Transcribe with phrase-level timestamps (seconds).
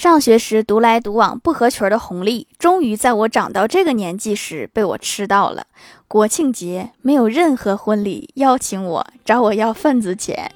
[0.00, 5.66] 上学时独来独往不合群的红利，终于在我长到这个年纪时被我吃到了。
[6.06, 10.52] 国庆节没有任何婚礼邀请我，找我要份子钱。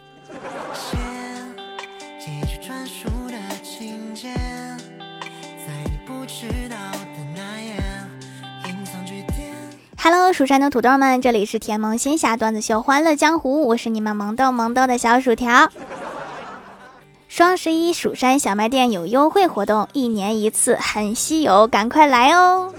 [9.96, 15.68] Hello，蜀山的土豆们，这里是甜萌仙侠段子秀欢乐江湖，我是你们萌豆萌豆的小薯条。
[17.34, 22.70] 双十一蜀山小卖店有优惠活动，一年一次，很稀有，赶快来哦！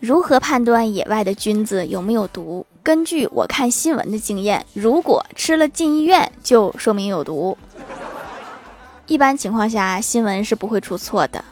[0.00, 2.64] 如何判断野外的菌子有没有毒？
[2.82, 7.58] 根据我看新闻的经验，如果吃了进医院，就说明有毒。
[9.06, 11.44] 一般情况下，新闻是不会出错的。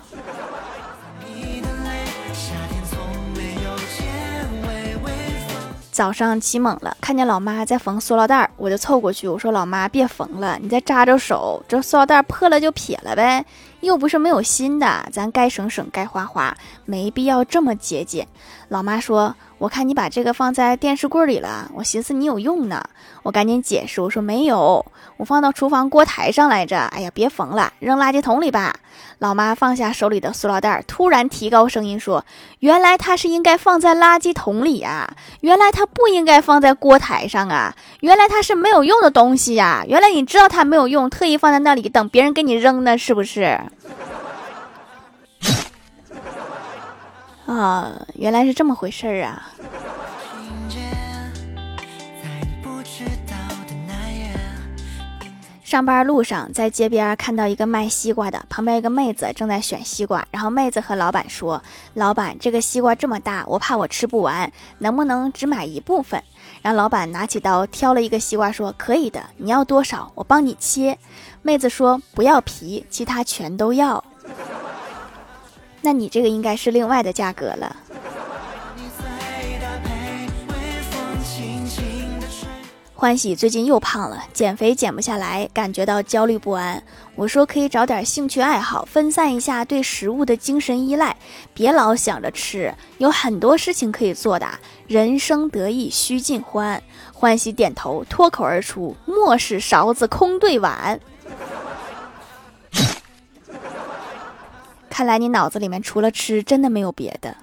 [6.00, 13.44] 早上起猛了，看见老妈在缝塑料袋，我就凑过去，我说：“老妈，别缝了，你再扎着手，这塑料袋破了就撇了呗，
[13.80, 18.26] 又不是没有新的，咱该省省，该花花，没必要这么节俭。”
[18.68, 19.34] 老妈说。
[19.60, 22.82] 我看你把这个放在电视柜里了，我寻思你有用呢，
[23.22, 24.86] 我赶紧解释，我说没有，
[25.18, 26.78] 我放到厨房锅台上来着。
[26.78, 28.74] 哎呀，别缝了，扔垃圾桶里吧。
[29.18, 32.24] 老妈放下手里的塑料袋，突然提高声音说
[32.60, 43.60] ：“原来它是应该放在垃圾桶里呀，原来它不应该放在锅台上啊，原来它是没有用的东西呀，原来你知道它没有用，特意放在那里等别人给你扔呢，是不是？”
[47.46, 49.50] 啊，原来是这么回事儿啊！
[55.64, 61.62] 上班路上，在街边看到一个卖西瓜的，旁边一个妹子正在选西瓜，然后妹子和老板说
[61.94, 66.20] ：“老板，这个西瓜这么大，我怕我吃不完，能不能只买一部分？”
[66.62, 70.98] 然后老板拿起刀挑了一个西瓜，说：“可以的，你要多少，我帮你切。”
[71.42, 74.04] 妹子说：“不要皮，其他全都要。
[75.80, 77.76] ”那你这个应该是另外的价格了。
[82.94, 86.82] 欢喜最近又胖了，减肥减不下来，感觉到焦虑不安。
[87.14, 91.16] 我说可以找点兴趣爱好，分散一下对食物的精神依赖，
[91.54, 94.46] 别老想着吃，有很多事情可以做的。
[94.90, 96.82] 人生得意须尽欢。
[97.12, 100.98] 欢喜点头，脱口而出：莫使勺子空对碗。
[104.90, 107.36] 看来你脑子里面除了吃，真的没有别的。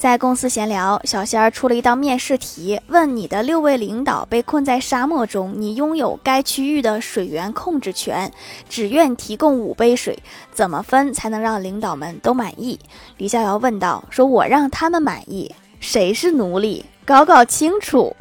[0.00, 8.32] 在公司闲聊，小仙儿出了一道面试题，问你的六位领导被困在沙漠中，你拥有该区域的水源控制权，
[8.66, 10.18] 只愿提供五杯水，
[10.54, 12.80] 怎么分才能让领导们都满意？
[13.18, 16.86] 李逍遥问道：“说我让他们满意，谁是奴隶？
[17.04, 18.16] 搞搞清楚。”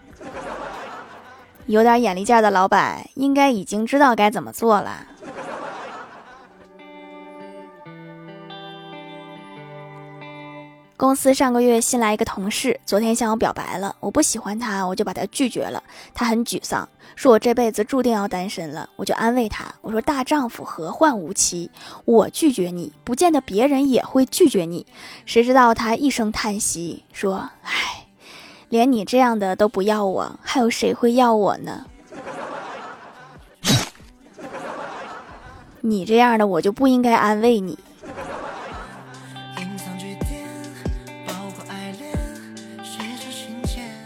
[1.68, 5.06] 有点眼力见的老板应该已经知道该怎么做了。
[11.00, 15.82] 公司上个月新来一个同事，昨天向我表白了，我不喜欢他，我就把他拒绝了。
[16.14, 18.90] 他很沮丧，说我这辈子注定要单身了。
[18.98, 21.72] 我就安慰他，我说大丈夫何患无妻？
[22.04, 24.86] 我拒绝你，不见得别人也会拒绝你。
[25.26, 28.08] 谁知道他一声叹息，说：“唉。”
[28.68, 31.86] 连你这样的都不要我，还有谁会要我呢？
[35.80, 37.80] 你这样的我就不应该安慰你。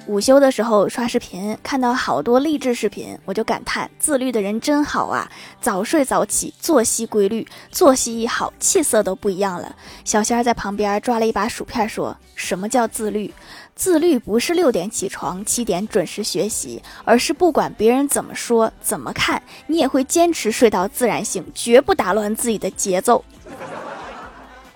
[0.06, 5.32] 午休的时候刷视频，看到好多励志视频，我就感叹自律的人真好啊！
[5.62, 9.74] 早睡早起，作息规律，作息一好，气色都不一样了。
[10.04, 13.34] 小仙儿在旁边抓了一把薯片，说什么叫自律？
[13.76, 23.24] 自律不是六点起床，七点准时学习，而是不管别人怎么说、怎么看，你也会坚持睡到自然醒，绝不打乱自己的节奏。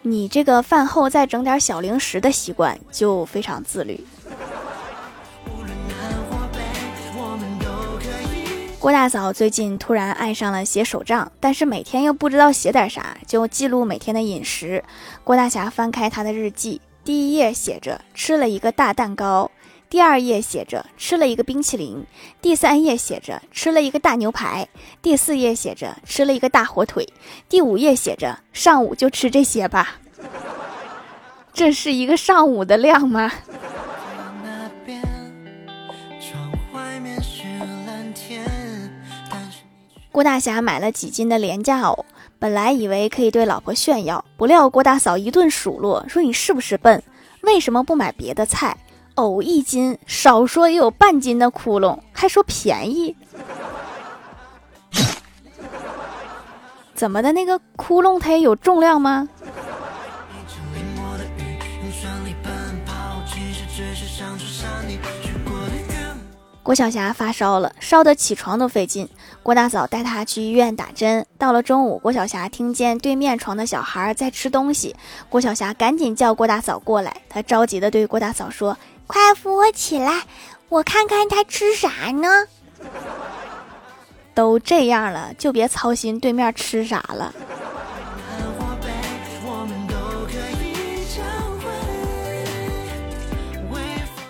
[0.03, 4.01] 你这个饭后再整点小零食的习惯，就非常自律。
[8.87, 14.81] 郭大嫂最近突然爱上了写手账，但是每天又不知道写点啥，就记录每天的饮食。
[15.25, 19.51] 郭大侠翻开他的日记，第一页写着吃了一个大蛋糕，
[19.89, 22.05] 第二页写着吃了一个冰淇淋，
[22.41, 24.66] 第三页写着吃了一个大牛排，
[25.01, 27.05] 第四页写着吃了一个大火腿，
[27.49, 29.97] 第五页写着上午就吃这些吧。
[31.51, 33.29] 这是一个上午的量吗？
[40.17, 42.03] 郭大侠买了几斤的廉价藕，
[42.40, 47.03] 本来以为可以对老婆炫耀，不料郭大嫂一顿数落，说：“你是不是笨？
[47.41, 48.75] 为什么不买别的菜？
[49.14, 53.16] 藕一斤，少说也有半斤的窟窿，还说便宜？
[56.96, 57.31] 怎么的？
[57.31, 59.29] 那个窟窿它也有重量吗？
[66.67, 69.08] 郭晓霞发烧了，烧得起床都费劲。
[69.41, 71.25] 郭大嫂带她去医院打针。
[71.37, 74.93] 到了中午，郭晓霞听见对面床的小孩在吃东西，
[75.29, 77.22] 郭晓霞赶紧叫郭大嫂过来。
[77.29, 78.78] 她着急地对郭大嫂说
[79.08, 80.23] ：“快扶我起来，
[80.67, 82.28] 我看看他吃啥呢。”
[84.35, 87.34] 都这样了，就别操心对面吃啥了。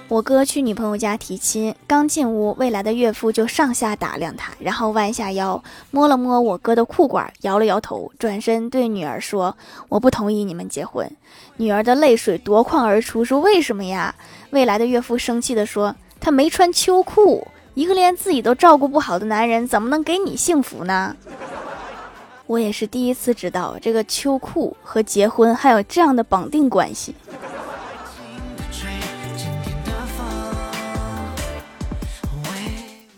[0.10, 5.62] 我哥去女朋友家提亲，刚进屋，未来的岳父就上下打量他，然后弯下腰
[5.92, 9.58] 摸了摸我哥的裤管，摇了摇头，转身对女儿说
[9.90, 11.12] ：“我不同意你们结婚。”
[11.58, 14.16] 女儿的泪水夺眶而出，说：“为什么呀？”
[14.52, 21.18] 未来的岳父生气地说：“他没穿秋裤，一个连自己都照顾不好的男人，怎么能给你幸福呢？”
[22.48, 27.14] 我也是第一次知道，这个秋裤和结婚还有这样的绑定关系。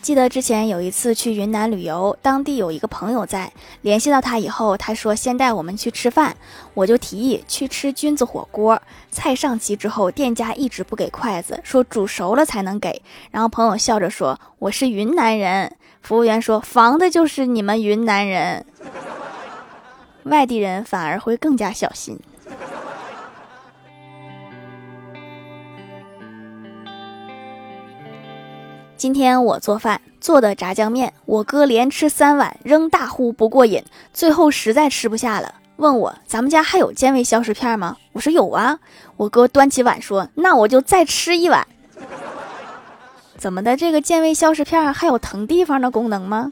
[0.09, 3.53] 记得之前有一次去云南旅游，当地有一个朋友在，
[3.83, 6.35] 联系到他以后，他说先带我们去吃饭，
[6.73, 8.81] 我就提议去吃菌子火锅。
[9.11, 13.03] 菜上齐之后，店家一直不给筷子，说煮熟了才能给。
[13.29, 18.65] 然后朋友笑着说：“我是云南人。”服务员说：“防的就是你们云南人，
[20.23, 22.19] 外地人反而会更加小心。”
[28.99, 33.81] 今天我做饭做的炸酱面，我哥连吃三碗仍大呼不过瘾，
[34.13, 37.95] 最后实在吃不下了，问我咱们家还有健胃消食片吗？
[38.11, 38.77] 我说有啊。
[39.15, 41.65] 我哥端起碗说：“那我就再吃一碗。
[43.39, 43.77] ”怎么的？
[43.77, 46.51] 这个健胃消食片还有腾地方的功能吗？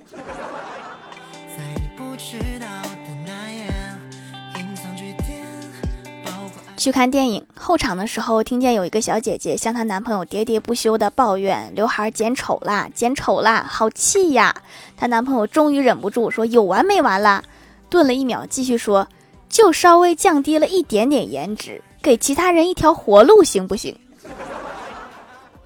[6.78, 14.56] 去看电影后场的时候，听见有一个小姐姐向她男朋友喋喋不休的抱怨：“刘海剪丑啦，剪丑啦，好气呀！”
[14.96, 17.44] 她男朋友终于忍不住说：“有完没完了？”
[17.90, 19.08] 顿了一秒，继续说
[19.50, 23.98] ：“就稍微降低了一点点颜值，给其他人一条活路，行不行？”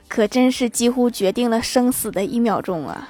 [0.08, 3.10] 可真是几乎决定了生死的一秒钟啊！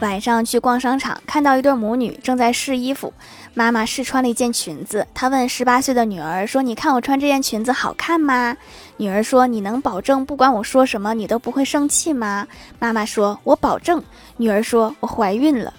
[0.00, 3.12] 晚上去逛商场，看到一对母女正在试衣服。
[3.54, 8.56] 妈妈试穿了一件裙子，她问十八岁的女儿说：“你看我穿这件裙子好看吗？”
[8.98, 12.46] 女儿说：“你能保证不管我说什么，你都不会生气吗？”
[12.78, 14.02] 妈妈说：“我保证。”
[14.36, 15.72] 女儿说：“我怀孕了。”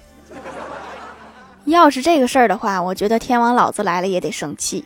[1.65, 4.85] 要是这个事儿的话，我觉得天王老子来了也得生气。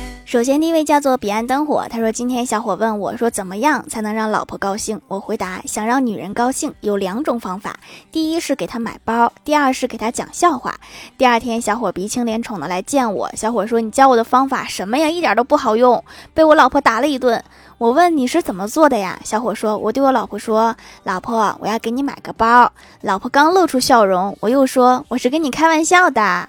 [0.31, 7.75] 首先，第一位叫做彼岸灯火，他说：“今天小伙问我说，怎么样才能让老婆高兴？”我回答：“想让女人高兴，有两种方法。
[8.13, 10.73] 第一是给她买包，第二是给她讲笑话。”
[11.19, 13.29] 第二天，小伙鼻青脸肿的来见我。
[13.35, 15.09] 小伙说：“你教我的方法什么呀？
[15.09, 16.01] 一点都不好用，
[16.33, 17.43] 被我老婆打了一顿。”
[17.77, 20.73] 我问：“你是怎么做的呀？”小伙说：“我对我老婆说，
[21.03, 22.71] 老婆，我要给你买个包。”
[23.03, 26.47] 老婆刚露出笑容，我又说：“我是跟你开玩笑的。”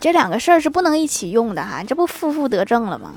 [0.00, 3.12] 这两个事儿是不能一起用的哈，这不负负得正了吗？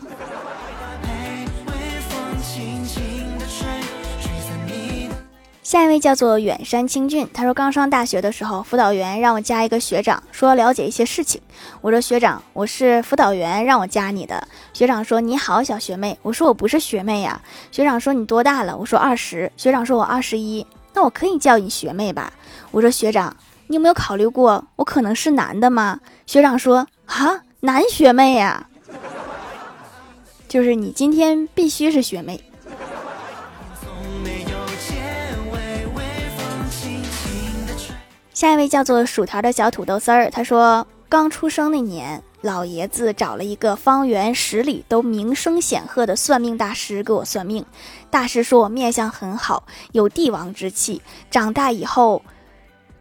[5.64, 11.42] 下一位叫做远山清俊，他说刚上大学的时候，辅导员让我加一个学长，说了解一些事情。
[11.82, 14.46] 我说学长，我是辅导员让我加你的。
[14.74, 16.20] 学长说你好，小学妹。
[16.22, 17.42] 我说我不是学妹呀。
[17.72, 18.78] 学长说你多大了？
[18.78, 19.52] 我说二十。
[19.56, 20.68] 学长说我二十一。
[20.94, 22.32] 那我可以叫你学妹吧？
[22.70, 23.36] 我说学长。
[23.68, 26.00] 你有没有考虑过，我可能是男的吗？
[26.26, 28.68] 学长说啊，男学妹呀，
[30.48, 32.44] 就是你今天必须是学妹。
[38.34, 47.66] 下一位叫做薯条的小土豆丝儿，他说刚出生那年，老爷子找了一个方圆十里都名声显赫的算命大师给我算命。
[48.10, 51.02] 大师说我面相很好，有帝王之气，
[51.32, 52.22] 长大以后。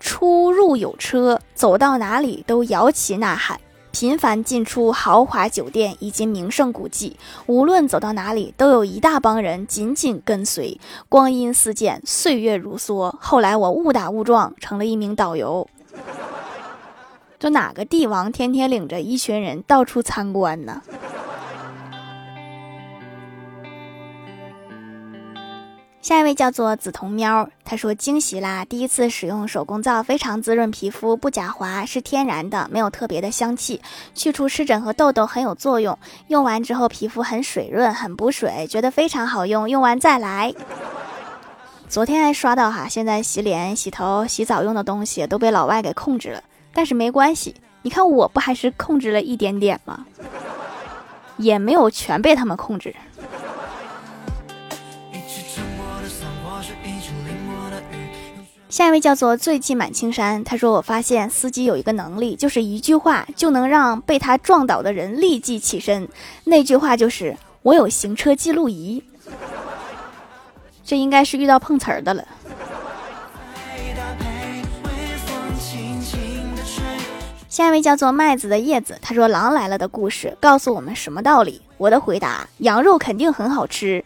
[0.03, 3.59] 出入有车，走到哪里都摇旗呐喊。
[3.93, 7.17] 频繁进出豪华酒店以及名胜古迹，
[7.47, 10.81] 无论走到哪里，都有一大帮人紧紧跟随。
[11.09, 13.15] 光阴似箭，岁月如梭。
[13.21, 15.69] 后来我误打误撞成了一名导游。
[17.39, 20.83] 就哪个帝王天天领着一群人到处参观呢？
[26.03, 28.65] 下一位叫做紫瞳喵，他说惊喜啦！
[28.65, 33.81] 第一次使用手工皂，非常滋润皮肤，不假滑，是天然的，没有特别的香气，
[34.13, 35.97] 去除湿疹和痘痘很有作用。
[36.27, 39.71] 用完之后皮肤很水润，很补水，觉得非常好用。
[39.71, 40.53] 用完再来。
[41.89, 46.43] 昨天还刷到哈，现在洗脸、洗头、洗澡用的东西都被老外给控制了，
[46.75, 50.05] 但是没关系，你看我不还是控制了一点点吗？
[51.37, 52.93] 也没有全被他们控制。
[58.73, 66.09] 下一位叫做醉迹满青山，他说：“我发现司机有一个能力，就是一句话就能让被他撞倒的人立即起身。
[66.45, 69.05] 那句话就是‘我有行车记录仪’，
[70.83, 72.25] 这应该是遇到碰瓷儿的了。”
[77.51, 84.03] 下一位叫做麦子的叶子，他说：“狼来了的故事告诉我们什么道理？”我的回答：羊肉肯定很好吃，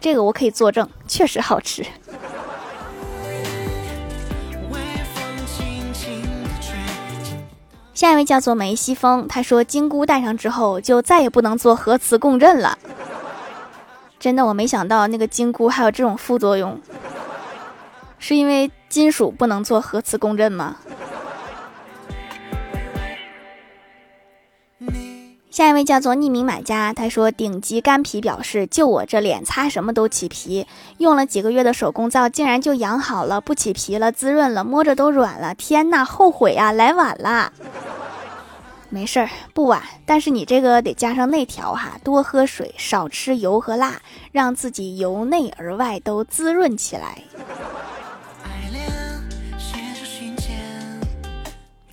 [0.00, 1.84] 这个我可以作证，确实好吃。
[7.98, 12.78] 下一位叫做梅西风，他说金箍戴上之后就再也不能做核磁共振了。
[14.20, 16.80] 真的，我没想到那个金箍还有这种副作用，
[18.20, 20.76] 是因为金属不能做核磁共振吗？
[25.50, 35.52] 下一位叫做匿名买家，他说顶级干皮表示，就我这脸擦什么都起皮，用了几个月的手工皂竟然就养好了，不起皮了，滋润了，摸着都软了。
[35.56, 37.52] 天呐，后悔啊，来晚了。
[38.90, 44.00] 没事儿，不晚，但是你这个得加上内调哈，多喝水，少吃油和辣，
[44.32, 47.22] 让自己由内而外都滋润起来。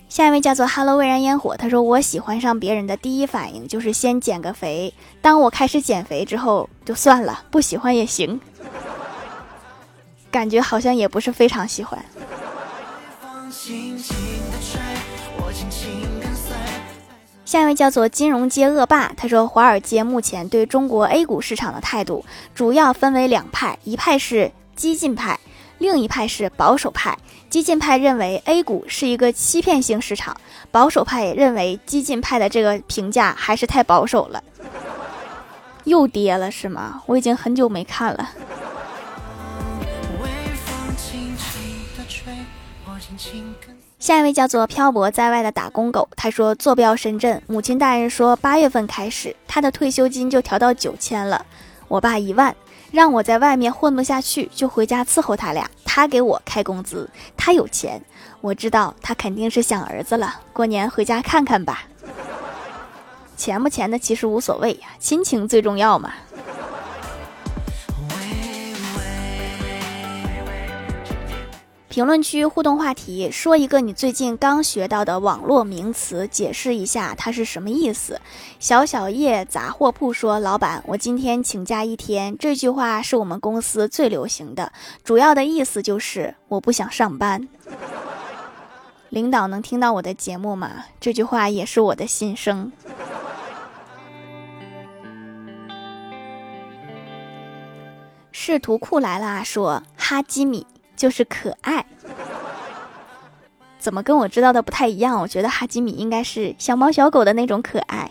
[0.08, 8.40] 下一位叫做 Hello 未燃烟火，他说我喜欢上别人的第一反应就是先减个肥，当我开始减肥之后就算了，不喜欢也行，
[10.30, 12.02] 感觉好像也不是非常喜欢。
[17.46, 22.24] 下一位叫做金融街恶霸，他说华尔街目前对中国 A 股市场的态度
[22.56, 25.38] 主要分为两派，一派是激进派，
[25.78, 27.16] 另一派是保守派。
[27.48, 30.36] 激进派认为 A 股是一个欺骗性市场，
[30.72, 34.42] 保守派也认为激进派的这个评价还是太保守了。
[35.84, 37.00] 又跌了是吗？
[37.06, 38.30] 我已经很久没看了。
[40.96, 41.62] 轻轻
[41.96, 42.32] 的吹，
[42.86, 51.46] 我轻轻跟下一位叫做漂泊在外的打工狗，他说坐标深圳，母亲大人说八月份开始他的退休金就调到九千了，
[51.88, 52.54] 我爸一万，
[52.92, 58.00] 让我在外面混不下去就回家伺候他俩，他给我开工资，他有钱，
[58.42, 61.84] 我知道他肯定是想儿子了，过年回家看看吧，
[63.34, 66.12] 钱不钱的其实无所谓呀，亲情最重要嘛。
[71.96, 78.20] 评论区互动话题：说一个你最近刚学到的网络名词，解释一下它是什么意思。
[78.60, 84.70] 小小叶杂货铺说：“老板，我今天请假一天。”这句话是我们公司最流行的，
[85.04, 87.48] 主要的意思就是我不想上班。
[89.08, 90.84] 领导能听到我的节目吗？
[91.00, 92.70] 这句话也是我的心声。
[98.30, 100.66] 仕途库来了，说哈基米。
[100.96, 101.84] 就是可爱，
[103.78, 105.20] 怎么跟我知道的不太一样？
[105.20, 108.10] 我觉得哈基米应该是小猫小狗的那种可爱。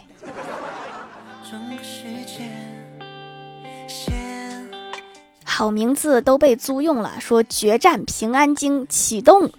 [5.44, 9.50] 好名字都被租用了，说决战平安京启动，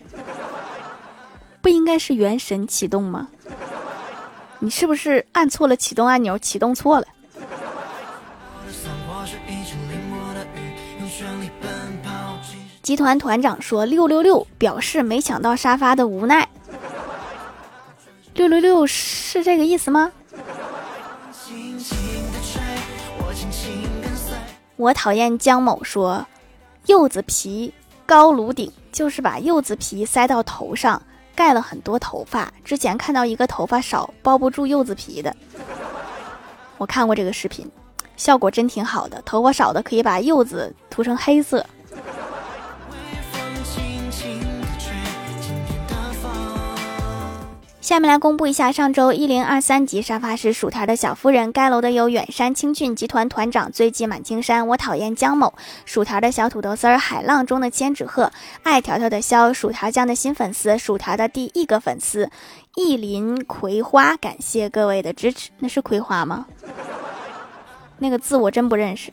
[1.62, 3.28] 不应该是元神启动吗？
[4.58, 7.06] 你是不是按错了启动按钮，启动错了？
[12.86, 16.48] 集团团长说：“六六六，表示没抢到沙发的无奈。
[18.34, 20.12] 六六六是这个意思吗？”
[24.76, 26.24] 我讨厌姜某说
[26.86, 27.74] ：“柚子皮
[28.06, 31.02] 高颅顶，就是把柚子皮塞到头上，
[31.34, 32.52] 盖了很多头发。
[32.64, 35.34] 之前看到一个头发少包不住柚子皮的，
[36.78, 37.68] 我看过这个视频，
[38.16, 39.20] 效果真挺好的。
[39.22, 41.66] 头发少的可以把柚子涂成黑色。”
[47.86, 58.32] 下面来公布一下上周一零二三级沙发是薯条的小夫人，该楼的有远山青俊集团团长醉骑满青山，我讨厌江某，薯条的小土豆丝儿，海浪中的千纸鹤，
[58.64, 62.28] 爱条条的肖，薯条酱的新粉丝，薯条的第一个粉丝，
[62.74, 66.46] 意林葵花，感谢各位的支持，那是葵花吗？
[67.98, 69.12] 那个字我真不认识。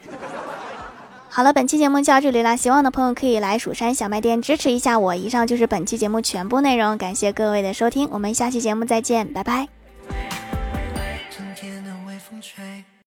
[1.36, 2.56] 好了，本期节目就到这里啦！
[2.56, 5.16] 希望的朋友可以来蜀山小卖店支持一下我。
[5.16, 9.68] 以上就是本期节目全部内容，感谢各位的收听，我们下期节目再见，拜拜。